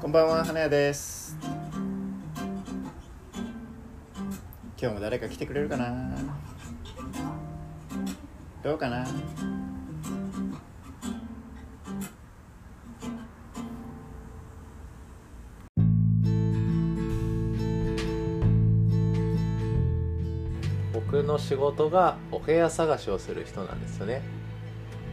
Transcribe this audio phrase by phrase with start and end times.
[0.00, 1.36] こんばんは花屋です。
[4.80, 6.16] 今日も誰か来てくれるかな？
[8.62, 9.06] どうかな？
[20.94, 24.22] 僕の仕事がお部屋探しをする人なんですよね。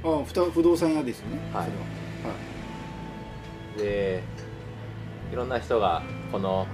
[0.03, 1.39] ああふた不動産屋ですよね。
[1.53, 1.69] はい
[3.77, 4.23] で
[5.31, 6.67] いろんな人がこの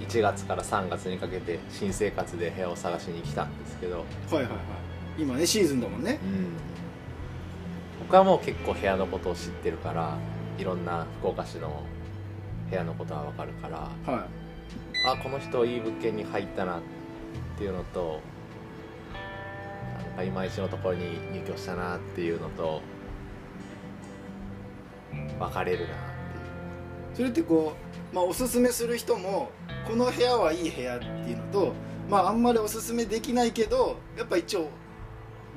[0.00, 4.52] 1月から3月にかけて新生活で部屋を探しに来たんですけど、はいはいはい。
[5.18, 6.18] 今ねシーズンだもんね。
[8.00, 10.16] 僕はもう結構部屋のことを知ってるから
[10.58, 11.84] いろんな福岡市の
[12.68, 13.76] 部屋のことは分かるから
[14.12, 14.26] は
[15.06, 16.80] あこの人いい物件に入ったなっ
[17.56, 18.20] ていうのと
[20.06, 22.82] なんかいまいちのところに入居したなっていうのと
[25.40, 25.94] 分かれるなっていう。
[25.94, 27.72] いそれってこ
[28.12, 29.50] う、まあ、おすすめする人も
[29.88, 31.72] この部屋はいい部屋っていうのと
[32.08, 34.68] まああんまりおすすめできないけどやっぱ一応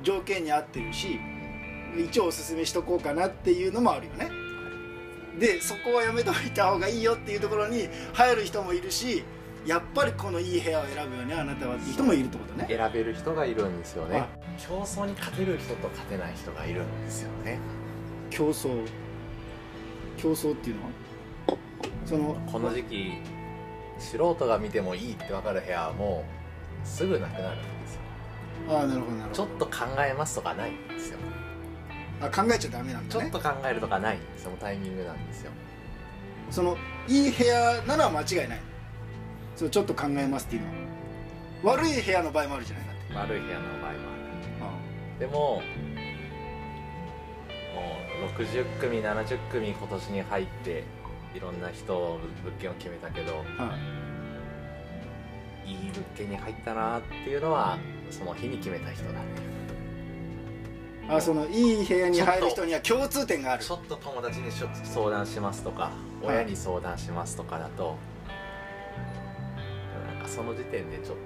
[0.02, 1.20] 条件に合ってるし
[1.96, 4.28] 一応おすすめしとこうかなっていうのもあるよね。
[5.38, 9.24] でそこはやめといた方がいいよっていうところに入る人もいるし
[9.66, 12.66] やっぱりこのいい部屋を選ぶよねあなたはっていう人もいるってことね。
[12.68, 14.18] 選べる人がいるんですよね。
[14.20, 17.58] はい競争に勝てる人と勝てない人がいるんですよね。
[18.30, 18.86] 競争
[20.16, 20.90] 競争っていうのは？
[22.06, 23.12] そのこの時期
[23.98, 26.24] 素人が見てもいいって分かる部屋はも
[26.82, 28.00] うすぐなくなるんですよ。
[28.68, 29.34] ああなるほどなるほど。
[29.34, 29.72] ちょっと考
[30.06, 31.18] えますとかないんですよ。
[32.20, 33.22] あ考えちゃダメなんだね。
[33.22, 34.50] ちょっと考えるとかないんですよ。
[34.50, 35.50] もうタイミングなんですよ。
[36.50, 36.76] その
[37.08, 38.60] いい部屋なら間違いない。
[39.56, 40.74] そうちょっと考えますっていうのは。
[41.76, 42.84] 悪い部屋の場合もあるじゃない。
[42.86, 43.98] かって悪い部屋の場合もある。
[45.16, 45.18] あ。
[45.18, 45.62] でも
[48.28, 50.84] 60組70組今年に入って
[51.34, 52.20] いろんな人物
[52.60, 53.76] 件を決めたけどあは
[55.66, 55.70] い。
[55.72, 57.78] い物件に入ったなっていうのは
[58.10, 59.18] その日に決めた人だね。
[61.08, 63.64] あそのいい部屋に入る人には共通点がある。
[63.64, 65.82] ちょっと友達に相談しますとか
[66.22, 66.36] はい。
[66.36, 67.96] 親に相談しますとかだと
[70.06, 71.16] なんかその時点でちょっ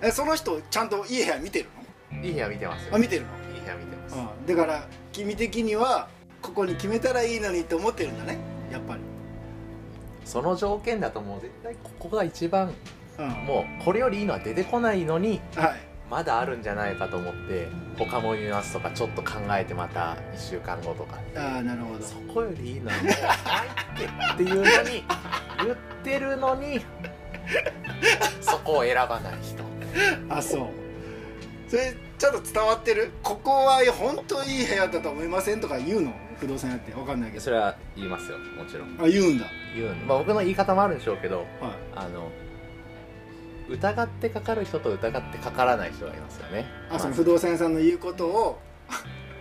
[0.00, 1.68] えその人ちゃんといい部屋見てる
[2.10, 2.90] といい部屋見てますよ。
[2.92, 3.28] のあ見てるの？
[3.32, 3.37] いい
[3.68, 4.14] 部屋見てます。
[4.16, 6.08] あだから君的には
[6.40, 8.38] ここに決めたらいいのにって思ってるんだね。
[8.72, 9.00] やっぱり。
[10.24, 12.72] その条件だともう絶対ここが一番
[13.18, 13.28] うん。
[13.46, 15.80] もうこれよりいいのは出てこないのにはい。
[16.10, 17.68] まだあるんじゃないかと思って
[17.98, 21.18] 他も見ますとかちょっと考えてまた1週間後とか。
[21.36, 22.02] ああなるほど。
[22.02, 23.18] そこよりいいのはもうないっ
[23.98, 25.04] てっていうのに
[25.64, 26.80] 言ってるのに
[28.40, 29.64] そこを選ばない人。
[30.28, 30.68] あそう。
[31.68, 33.12] それちゃんと伝わってる？
[33.22, 36.12] ここは本当いい部屋だと思いませんとか言うの？
[36.40, 36.92] 不動産屋って。
[36.92, 37.42] 分かんないけど。
[37.42, 38.38] それは言いますよ。
[38.38, 38.96] もちろん。
[39.00, 39.46] あ言うんだ。
[39.74, 41.46] 言うまあ僕の言い方もあるんでしょうけどはい。
[41.94, 42.30] あの
[43.68, 46.66] 疑ってかかる人と疑ってかからない人がいますよね。
[46.90, 48.58] あその不動産屋さんの言うことを。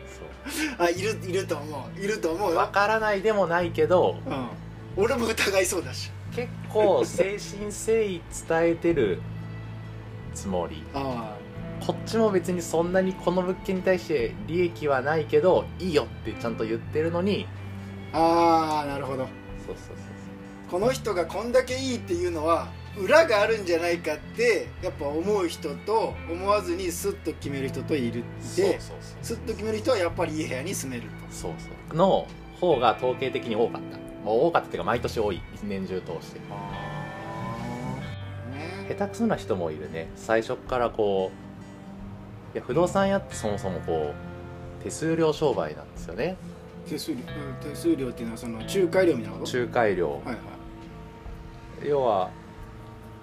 [0.08, 0.76] そう。
[0.78, 2.00] あいるいると思う。
[2.00, 2.58] いると思うよ。
[2.58, 6.12] わ、からないでもないけどうん、俺も疑いそうだし。
[6.36, 9.22] 結構誠心誠意伝えてる
[10.36, 10.84] つもり。
[10.94, 11.37] あ
[11.88, 17.48] こっちも別にそんなにこの物件に対して利益はないけどいいよってちゃんと言ってるのに。
[18.12, 19.20] あああなるほど。
[19.20, 19.28] そう
[19.68, 19.96] そうそう
[20.70, 31.96] この人がこんだけいいっていうのは裏があるんじゃないかってやっぱ思う人と思わずにスッと決める人といるでそうそうそうスッと決める人はやっぱりいい部屋に住めるそうそう。
[31.96, 32.28] の
[32.60, 33.98] 方が統計的に多かった。
[34.26, 35.42] もう多かったっていうか毎年多い。
[35.56, 36.42] 一年中通して。
[38.90, 40.10] 下手くそな人もいるね。
[40.18, 41.47] 最初っからこう
[42.58, 44.16] いや不動産屋ってそもそもこ
[44.80, 46.36] う手数料商売なんですよね。
[46.90, 49.58] 手数料うん手数料っていうのはその仲介料みたいなこと？
[49.60, 50.10] 仲介料。
[50.10, 50.38] はいはい。
[51.88, 52.32] 要は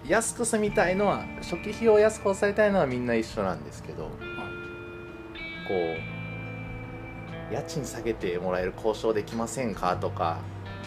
[0.07, 4.11] 安く住みたいのは初期費用を安く抑えたいのはみんな一緒なんですけどこ
[7.51, 10.39] う家賃下げてもらえる交渉できませんかとか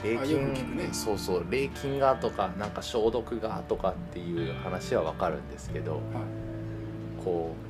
[0.06, 0.90] 礼金、ね。
[0.94, 6.02] そうそう礼金がとかなんか消毒がとかっていう話はわかるんですけどはい。
[7.26, 7.67] こう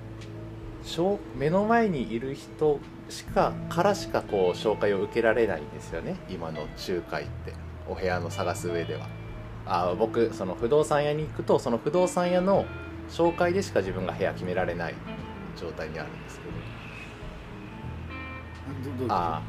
[1.36, 2.80] 目の前にいる人
[3.10, 6.16] しかからしかこう紹介を受けられないんですよね。
[6.30, 7.54] 今の仲介って。
[7.90, 9.08] お部屋の探す上では。
[9.66, 12.66] あ僕その不動産屋に行くとその不動産屋の
[13.10, 14.96] 紹介でしか自分が部屋決められない
[15.60, 16.46] 状態にあるんですけ
[19.06, 19.06] ど。
[19.10, 19.42] あ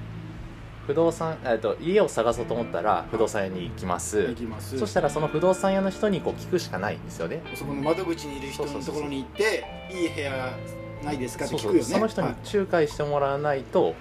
[0.87, 4.29] 不動産えっと家を探そうと思ったら不動産屋に行きます。
[4.29, 4.79] 行きます。
[4.79, 7.43] そしたらその不動産屋の人にこう聞くしかないんですよね。
[7.55, 10.57] そこの窓口にいる人のところに行っていい部屋
[11.05, 11.83] ないですかって聞くよね。
[11.83, 12.37] その人にはい。
[12.57, 13.95] 仲介してもらわないと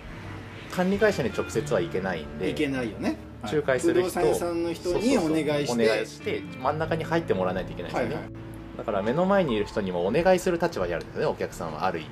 [0.71, 3.17] 管理会社に直接は行けないんでいけないよね。
[3.41, 3.55] はい。
[3.55, 5.83] 仲介する人不動産屋さんの人にお願いして。
[5.85, 8.33] お願いして真ん中に入ってもらわないといけないんですよね、はいはい。
[8.77, 12.03] だから目の前にいる人にもお願いする立場にあるんですよねお客さんはある意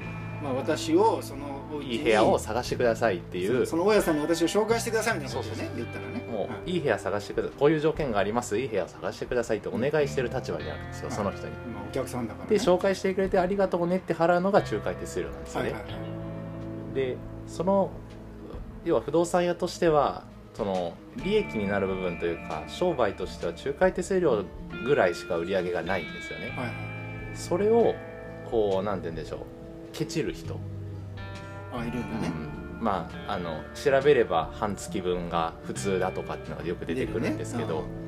[0.41, 3.65] まあ、私をそのいい部屋を探してくださいっていう。
[3.65, 6.25] その大家さんに私を紹介してくださいみたいなことでね言ったらね。
[6.31, 7.59] もはういい部屋探してください。
[7.59, 8.57] こういう条件があります。
[8.57, 11.17] いい部屋を探してくださいってお願いしてる立場にあるんですよはい。
[11.17, 11.53] その人に。
[11.53, 15.97] まあ、お客さんだから、ね、で紹介してくれてありがとうねって払うのが仲介手数料なんですよね、はいはいは
[16.93, 16.95] い。
[16.95, 17.17] で
[17.47, 17.91] その
[18.83, 20.23] 要は不動産屋としては
[20.53, 24.45] その利益になる部分というか商売としては仲介手数料
[24.85, 26.73] ぐらいしか売り上げがないんですよね、はいはい。
[27.33, 27.93] それを
[28.49, 29.39] こうなんて言うんでしょう
[29.95, 30.59] ケチる人、
[31.73, 32.83] あいるんだね、うん。
[32.83, 38.05] まああの調べれば半月分が普通だとかっていうのがよく出てくるんですけど、ね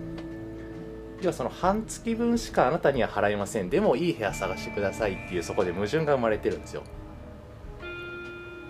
[1.21, 3.69] じゃあその半月分しかあなたには払いません。
[3.69, 6.83] でもいい部屋探してくださいっていうそこで矛盾が生まれてるんですよ。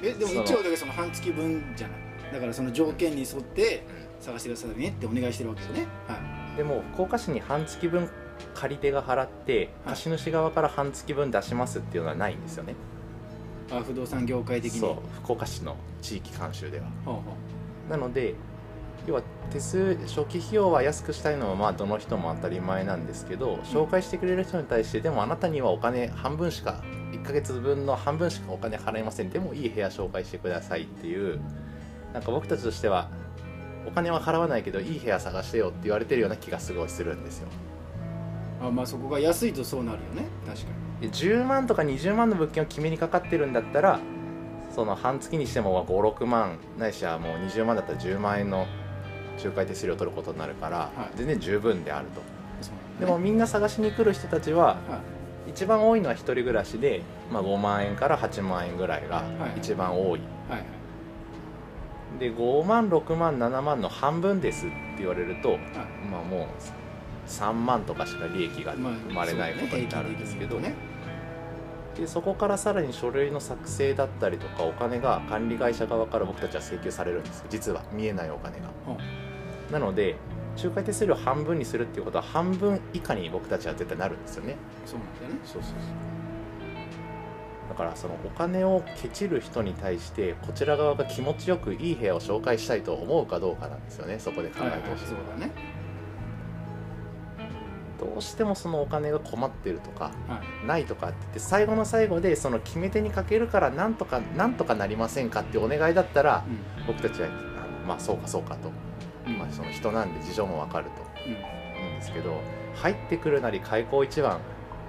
[0.01, 1.97] えでも一応だけその半月分じゃない。
[2.33, 3.83] だからその条件に沿って
[4.21, 5.87] 探してくださいねってお願いしてるわけよね。
[6.07, 6.17] は
[6.53, 6.57] い。
[6.57, 8.09] でも福岡市に半月分
[8.53, 9.95] 借り手が払ってはい。
[9.95, 12.75] 貸主側から半月分出しますっていうのはないんですよね、
[13.71, 14.79] あ不動産業界的に？
[14.79, 16.87] そう福岡市の地域監修では。
[17.89, 18.35] なので
[19.05, 19.21] 要は
[19.51, 26.83] 手数初期費用は安くしたいのはまあどの人も当たり前なんですけど紹介してくれる人に対してでもあなたにはお金半分しか
[27.13, 29.29] 1ヶ月分の半分しかお金払いません。
[29.29, 31.39] でもいい部屋紹介してくださいっていう
[32.13, 33.09] なんか僕たちとしては
[33.87, 37.47] お金は払わないけどいい部屋探してよって言われてるような気がすごいするんですよ。
[38.61, 40.27] うあまあそこが安いとそうなるよね。
[40.45, 40.69] 確かに。
[40.69, 43.99] で10万とか20万の物件を決めにかかってるんだったら
[44.73, 48.67] その半月にしても56万ないしはもう20万だったら10万円の
[49.37, 51.17] 仲介手数料を取ることになるから、はい。
[51.17, 52.21] 全然十分であると。
[52.99, 55.01] でもみんな探しに来る人たちはは
[55.47, 55.51] い。
[55.51, 59.59] 一番多いのは一人暮らしで、まあ、5万円から8万円ぐらいがはい。
[59.59, 60.19] 一番多い、
[60.49, 62.19] はいはい。
[62.19, 65.59] で5万6万7万の半分ですって言われると、はい。
[66.11, 66.47] まあもう
[67.27, 70.73] 3万とかしか利益がまあ生まれないことになるんですけど、ね
[71.95, 78.69] でそこからさらに書類の作成だったりとかお金が管理会社側から僕たちは請求されるんです実は見えないお金が、
[79.71, 80.15] なので
[80.57, 84.57] 仲介手数料半分にするっていうことは半分以下に僕たちは絶対なるんですよね。
[84.85, 85.39] そうなんだよね。
[85.45, 85.79] そうそうそう。
[87.69, 94.17] だからそのお金をケチる人に対してこちら側が気持ちよくいい部屋を紹介したいと思うかどうかなんですよね。
[94.17, 95.51] そこで考はいはいえてほしいそうだね。
[95.53, 95.76] ど
[98.17, 100.67] うしてもそのお金が困ってるとかはい。
[100.67, 106.43] ないとかって言って最後の最後でその決め手にかけるからなんとかなんとかなりませんかってお願いだったら
[106.85, 107.31] 僕たちはあ
[107.81, 108.71] のまあそうかそうかと、
[109.25, 109.37] うん。
[109.37, 110.91] まあ、その人なんで事情もわかると。
[111.25, 111.57] うん。
[111.77, 112.41] 思うんですけど
[112.75, 114.39] 入ってくるなり開口一番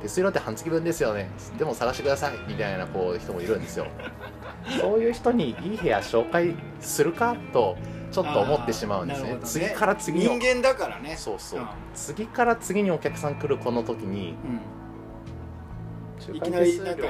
[0.03, 1.29] 手数料って半月分ですよね
[1.59, 3.87] でも探してくださいみたいなこう人もいるんですよ。
[4.81, 7.77] そういう人にいい部屋紹介するかと
[8.11, 9.25] ちょっと思ってしまうんですね。
[9.25, 11.17] あーなるほど次から次に人間だからね。
[11.17, 11.61] そうそう。
[11.61, 11.67] うん。
[11.95, 16.37] 次から次にお客さん来るこの時にうん。
[16.37, 17.05] いきなりなんか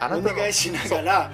[0.00, 1.30] あなたのお願いしながら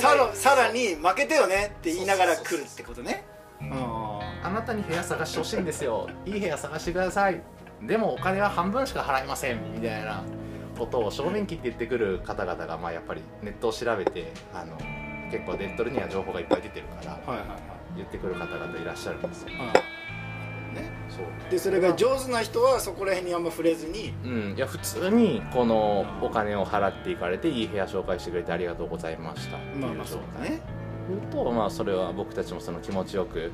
[0.00, 3.24] さらさらに負けてよねって言いながら来るってことね。
[3.70, 6.08] ああなたに部屋探してほしいんですよ。
[6.26, 7.40] いい部屋探してください。
[7.82, 9.60] でもお金は半分しか払いません。
[9.72, 10.22] みたいな
[10.78, 14.76] ことを正面切って言ってくる方々がまあやっぱりネットを調べてあの
[15.30, 17.18] 結構ネットには情報がいっぱい出てるから。
[17.18, 19.48] ーはいはいはい言ってくる方々いらっしゃるんですよ。
[19.48, 20.90] ね。
[21.08, 21.50] そう。
[21.50, 24.12] でそれが上手な人はそこら辺にあんま触れずに。
[24.24, 30.60] うん、いや普通にこのお金を払っていかれていい部屋紹介してくれてありがとうございましたっていうまあまあそうだね。
[31.08, 33.52] 言うとまあそれは僕たちもその気持ちよく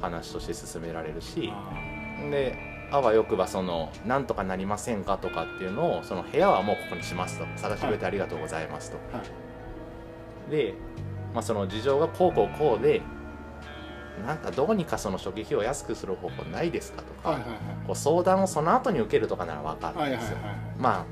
[0.00, 2.56] 話として進められるしあで
[2.90, 7.46] あわよくばそのなんとかなりませんかとかっていうのをその部屋はもうここにしますと。
[7.56, 9.22] 探してくれてありがとうございますと、は
[10.50, 10.74] で、
[11.34, 13.02] まあ、その事情がこうこうこうで
[14.18, 17.58] なんかどうにかその初期費用を安くする方法ないですかとか、はいはいはい。
[17.86, 20.56] こう相談をその後に受けるとかなら分かるんはいはいですよ、はい。
[20.78, 21.06] ま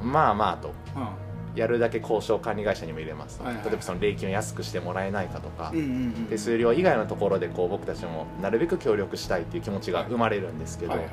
[0.00, 0.68] あまあまあと。
[0.98, 3.64] はいやるだけ交渉管理会社にも入れますと、はいはい。
[3.64, 5.88] 例えばその礼金を安くしてもらえないかとか、うんうんう
[6.20, 11.08] ん手数料以外のところでこう僕たちもなるべく協力したいっていう気持ちが生まれるんですけど、はいはい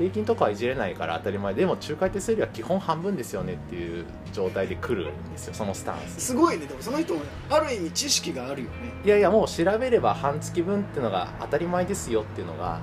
[0.00, 6.20] 礼金とかはいじれないから当たり前でも仲介手数料は基本半分ですよねっていう状態で来るんですよそのスタンス。
[6.28, 8.92] すごいねでもその人もある意味知識があるよね。
[9.04, 12.80] いやいやもう調べれば半月分っていうのが当たり前ですよっていうのが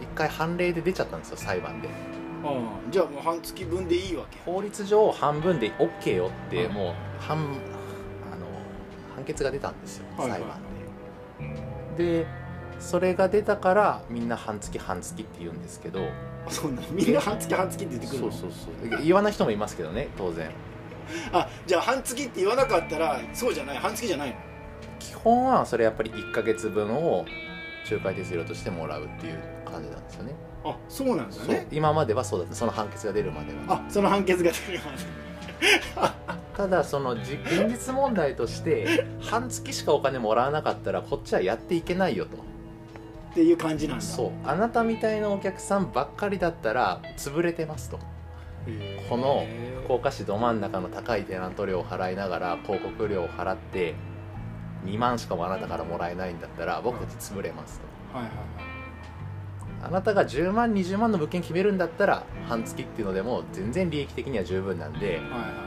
[0.00, 1.88] 一回判例で出ちゃったんですよ裁判で。
[2.44, 4.38] ああじゃあもう半月分でいいわけ。
[4.44, 7.40] 法律上半分で OK よってうんもう判あ
[8.36, 8.46] の
[9.14, 10.40] 判決が出たんですよはいはい。
[10.40, 10.58] 裁判
[11.96, 12.04] で。
[12.20, 12.41] で
[12.82, 16.00] それが出たからみんな半月半月って言うんですけど。
[16.46, 18.32] あそんなみんな半月半月って出てくるの？
[18.32, 18.50] そうそう
[18.90, 19.02] そう。
[19.02, 20.50] 言わない人もいますけどね当然。
[21.32, 23.78] あじゃあ半月って言わなかったらそうじゃない。
[23.78, 24.36] 半月じゃないの？
[24.98, 27.24] 基本はそれやっぱり1ヶ月分を
[27.90, 30.34] 仲介手数料としてもらうっていう感じなんですよね。
[30.64, 31.48] あそうなんだそう。
[31.48, 32.54] ね今まではそうだった。
[32.54, 33.84] その判決が出るまでは。
[33.86, 34.98] あその判決が出るまで
[36.56, 42.36] ただそのじ現実問題として半月しかお金もらわなかったらこっちはやっていけないよと
[43.32, 44.04] っていう感じなんだ。
[44.04, 44.30] そう。
[44.44, 47.98] あなたみたいなお客さんばっかりだったら潰れてますと。
[49.08, 49.44] この
[49.84, 53.94] 福岡市ど真ん中の高いテナント料を払いながら広告料を払って
[54.84, 57.80] 2万しかもあなたからもらえないんだったら僕たち潰れます
[58.12, 58.18] と。
[58.18, 58.46] はいはいはい。
[59.84, 65.22] あなたが10万20万の物件決めるんだったら半月っていうのでも全然利益的には十分なんではいはい。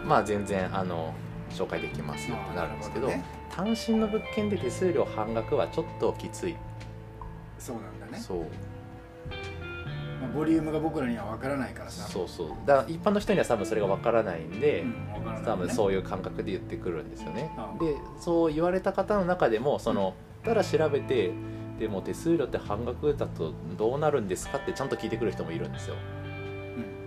[0.06, 1.14] まあ全然あの
[1.50, 3.24] 紹介できますよってなるんですけどね。
[3.50, 6.56] 単身の物件で手数料半額はちょっときつい
[7.60, 8.40] そうなんだね、そう。
[10.22, 12.08] まあ、ボリュームが僕らには分からないからさ。
[12.08, 12.50] そうそう。
[12.66, 17.52] だから一般の人には多分それがわからないんで、うん、分からない、ね、多分そういう感覚で言ってくるんですよね。
[17.58, 21.32] うんでそう言われた方の中でもそのただ調べて
[21.80, 25.96] でも手数料って半額だとどうなるんですかってちゃんと聞いてくる人もいるんですよ、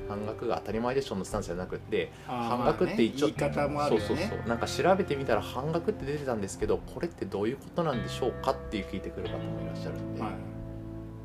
[0.09, 3.29] 半額が当たり前でしょのスタンスじゃなくって半額って一応、
[3.69, 3.97] もあね。
[3.97, 4.49] そうそうそう。
[4.49, 10.33] なんか調べてみたら半額って出てたんですけどこれってどういうことなんでしょうかっていう聞いてくる方もいらっしゃるんで、はい、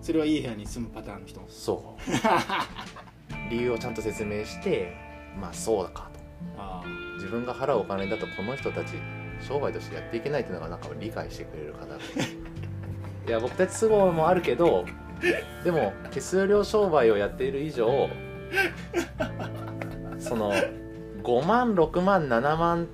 [0.02, 2.12] それはいい部屋に住むパターンの人そう。
[3.50, 4.96] 理由をちゃんと説明して
[5.40, 6.20] まあそうかと。
[6.58, 6.84] あ
[7.16, 8.96] 自分が払うお金だとこの人たち
[9.42, 11.98] 商売としてやっていけないっていうのがなんか理解してくれる方が
[13.28, 14.86] いや僕たち都合もあるけど
[15.64, 18.10] でも手数料商売をやっている以上
[20.20, 20.54] その
[21.24, 22.88] 5万6万7万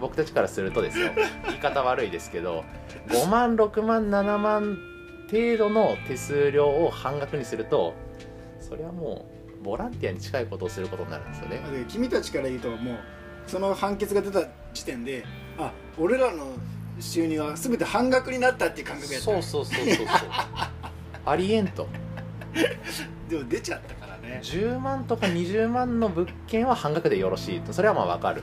[0.00, 1.10] 僕たちからするとですよ
[1.46, 2.64] 言い方悪いですけど
[3.08, 4.78] 5万6万7万
[5.30, 7.94] 程度の手数料を半額にすると
[8.60, 9.26] それはも
[9.60, 11.60] うボランティアに近いことをすることになるんですよね。
[11.88, 12.96] 君たちから言うともう
[13.46, 14.42] その判決が出た
[14.74, 15.24] 時点で
[15.58, 16.54] あ俺らの
[17.00, 20.06] 収入は全て半額になったっていう感覚やったそうそうそうそうそう。
[21.24, 21.88] ありえんと。
[23.28, 24.01] でも出ちゃった
[24.34, 24.40] ね。
[24.42, 27.72] 10万とか20万の物件は半額でよろしいと。
[27.72, 28.42] それはまあわかる。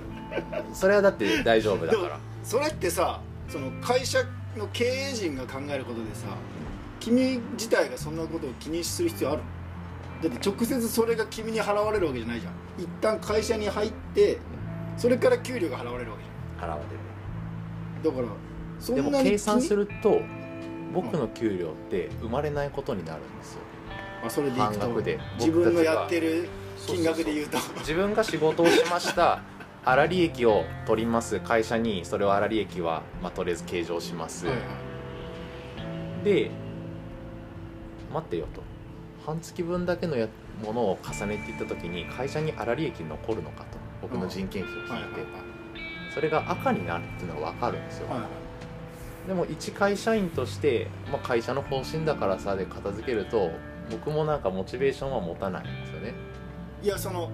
[0.73, 2.19] それはだって大丈夫だから。
[2.43, 4.19] それってさその会社
[4.57, 6.27] の経営陣が考えることでさ
[6.99, 9.41] 君自体がそんなことを気にする必要ある？
[10.21, 12.53] だって直接それが君に払われるわけじゃないじゃん。
[12.77, 14.37] 一旦会社に入って
[14.97, 16.29] それから給料が払われるわけじ
[16.65, 18.33] 払われゃんだから
[18.79, 20.21] そるでもんなに計算するると
[20.93, 23.59] 僕の給料って生まれないことになるんですよ
[24.23, 25.19] あそれでいくと半額で。
[25.37, 26.49] 自分のやってるる
[26.85, 27.57] 金額で言うと。
[27.79, 29.41] 自分が仕事をしました
[29.85, 31.39] 粗利益を取ります。
[31.39, 34.61] 会社にそれを粗利益は、まあ、とりあえず計上します、はいは
[36.21, 36.25] い。
[36.25, 36.51] で
[38.13, 38.61] 待ってよと。
[39.25, 40.27] 半月分だけのや
[40.63, 43.77] ものを重ねていった時に会社に粗利益残るのかと。
[44.01, 45.11] 僕の人件費を引いて、はいはい
[46.13, 49.27] それが赤になるっていうのが分かるんですよ、はいはい。
[49.27, 53.51] でも一会社員として、まあ、会社の方針だからさで片付けると
[53.89, 56.13] 僕もなんかモチベーションは持たないんですよね。
[56.81, 57.29] いやその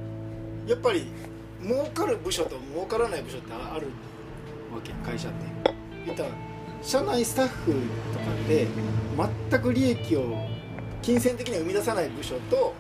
[0.68, 1.06] やっぱり
[1.62, 3.88] 儲かる部署と儲からない部署ってある
[4.74, 5.74] わけ会社って。
[6.06, 6.30] 言ったら
[6.82, 7.72] 社内スタッフ
[8.14, 8.68] とかって
[9.50, 10.36] 全く利益を
[11.02, 12.76] 金銭的には生み出さない部署と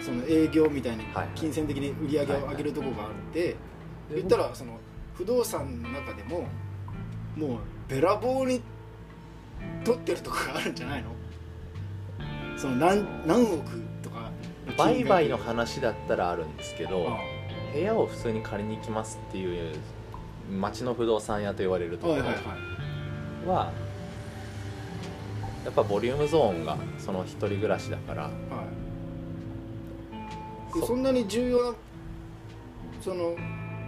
[0.00, 1.28] その営業みたいにはい。
[1.34, 3.56] 金銭的に売り上げを上げるところがあって
[4.14, 4.78] 言ったらその
[5.14, 6.46] 不動産の中でも
[7.36, 7.58] もう
[7.88, 8.62] べらぼうに
[9.84, 11.10] 取ってるとこがあるんじゃないの？
[12.66, 14.30] その何何億とか
[14.76, 17.18] 売買の話だったらあるんですけどあ
[17.72, 19.76] 部屋を普通に借りに行きますっていう
[20.50, 22.22] 町の不動産屋と言われるところ
[23.52, 23.72] は
[25.64, 28.32] やっぱボリュームゾーンがその一人暮らしだからはい、
[30.80, 31.76] そそんなに重要な
[33.02, 33.36] その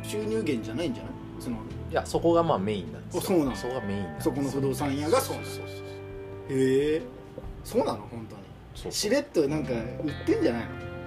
[0.02, 1.12] 収入源じゃないんじゃない？
[1.40, 1.56] その
[1.90, 5.54] いやそこがまあメインなんですそうなのそこがメインそこの不動産屋がそうなのへ
[6.96, 7.02] え。
[7.64, 7.98] そうなの？
[8.10, 8.42] 本当に
[8.82, 10.62] そうしれっとなんか売ってんじゃない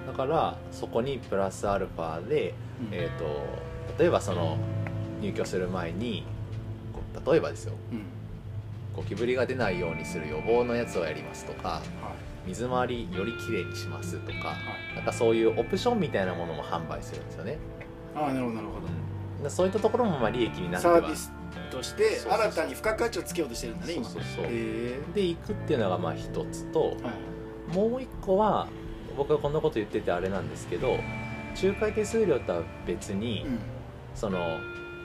[0.06, 2.88] の、だからそこにプラスアルファで、うん。
[2.92, 4.58] えー、と例えばその
[5.20, 6.24] 入居する前に
[6.92, 7.74] こう例えばですよ。
[7.92, 8.02] うん。
[8.94, 11.82] ゴキブリが出ないようにする予防のやつをやりますとかはい。
[12.48, 14.54] 水回りよりきれいにしますとかは
[14.92, 14.96] い。
[14.96, 17.56] なんかそういうオプションみたいなものも販売するんですよね、
[18.14, 21.00] ああなるほどなるほでそういったところもまあ利益になどっては。
[21.00, 21.32] サービス
[21.70, 22.40] としてそうそうそう。
[22.42, 24.44] 新たに付加価値をつけようとしてるんだね今そうそうそう。
[24.44, 26.98] へえで行くっていうのがまあ一つとはい
[27.72, 28.68] もう一個は
[29.16, 30.98] 僕はこんなこと言っててあれなんですけど
[31.62, 33.58] 仲介手数料とは別に、うん。
[34.14, 34.58] その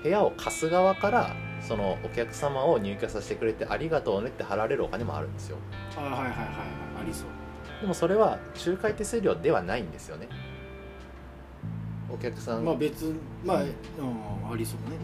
[0.04, 5.58] 部屋を貸す側からそのお客様を入居させてくれてありがとうねって払われるお金もあるんですよ。
[5.98, 6.36] あはいはいはいはい。
[7.02, 7.28] ありそう。
[7.82, 10.28] でもそれは仲介手数料ではないんですよね。
[12.10, 13.70] お客さん、まあ別まあ、うん、
[14.54, 14.98] ありそうね。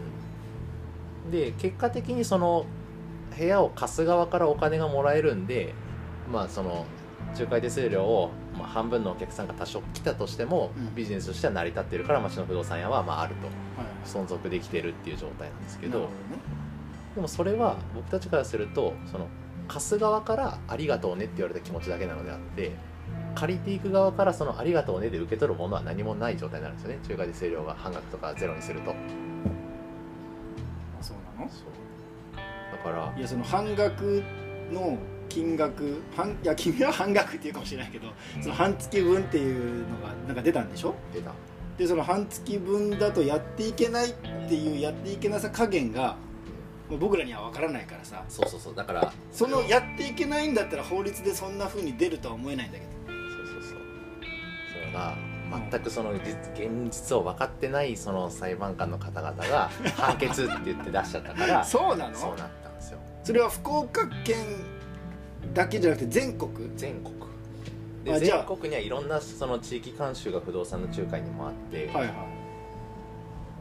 [1.30, 2.66] で結果的にその
[3.36, 5.74] 部屋を貸す側からお金がもらえるんで
[6.30, 6.84] まあその
[7.38, 10.94] 仲介手数料を、まあ、半分のお客さんが多少来たとしても、うん。
[10.94, 13.46] ビジネスとしては成り立ってるから町の不動産屋はまああると。
[13.46, 13.54] はい
[14.04, 19.28] 存続できてるっていう状態なんですけどなるほでもそれは僕たちからするとその
[19.66, 22.72] 貸す側から「ありがとうね」って言われた気持ちだけなのであって
[23.34, 26.98] 借りていく側からその「ありがとうね」で受け取るものは何もない状態になるんですよね。
[27.02, 28.94] 仲介手数料が半額とかゼロにすると。
[31.00, 31.50] そうなの？
[31.50, 32.76] そう。
[32.76, 34.22] だからいやその半額
[34.70, 38.08] の金額半いや君は半額っていうかもしれないけど
[38.42, 40.94] その半月分っていうのがなんか出たんでしょ？
[41.12, 41.32] 出た。
[41.78, 44.14] でその半月分だとやっていけないっ
[44.48, 46.16] ていうやっていけなさ加減が
[47.00, 48.22] 僕らには分からないからさ。
[48.28, 48.74] そうそうそう。
[48.74, 52.90] だからそのやっていけないんだったら法律でそんな風に出るとは思えないんだけど。
[53.06, 53.78] そうそうそう。
[54.80, 55.14] それが
[55.70, 56.20] 全くその実
[56.54, 62.14] 現実を分かってないその裁判官の方々が 判決って言って出しちゃったからそうなの？
[62.14, 62.98] そうなったんですよ。
[63.24, 64.36] それは福岡県
[65.52, 66.50] だけじゃなくて全国？
[66.76, 67.14] 全国。
[68.04, 72.14] で全国にはいろんなその地域監修が不動産の仲介にもあって、はいはい。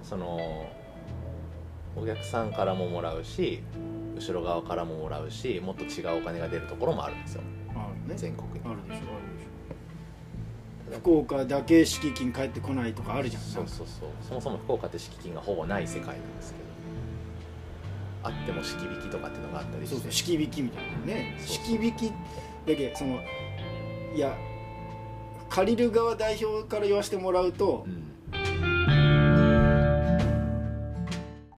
[0.04, 0.68] その
[1.96, 3.64] お客さんからももらうし
[4.16, 7.42] 後ろ側からももらうしもっと違うお金が出るところもあるんですよ。
[7.76, 8.16] あるね。
[8.18, 8.60] 全国に。
[8.66, 9.44] あるでしょあるで
[10.92, 11.00] しょ。
[11.00, 13.42] 福岡だけ敷金返ってこないとかあるじゃん。
[13.44, 14.10] そうそうそう。
[14.28, 16.66] そもそも福岡って敷金がほぼない世界なんですけど
[18.24, 19.96] あっても敷引きとかっていうのがあったりして。
[19.96, 21.36] そうそう敷引きみたいなね。
[21.40, 22.08] そう敷引き
[22.66, 23.20] だけその
[24.16, 24.36] いや
[25.50, 28.03] 借りる側代表から言わせてもらうと、うん